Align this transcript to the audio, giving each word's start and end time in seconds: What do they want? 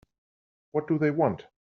What 0.71 0.87
do 0.87 0.97
they 0.97 1.11
want? 1.11 1.45